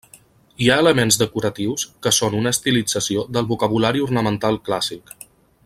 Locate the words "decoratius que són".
1.23-2.39